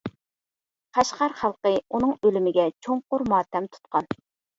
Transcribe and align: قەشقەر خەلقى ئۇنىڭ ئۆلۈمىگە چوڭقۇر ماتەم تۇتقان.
قەشقەر 0.97 1.35
خەلقى 1.41 1.73
ئۇنىڭ 1.89 2.13
ئۆلۈمىگە 2.21 2.65
چوڭقۇر 2.87 3.25
ماتەم 3.35 3.69
تۇتقان. 3.77 4.09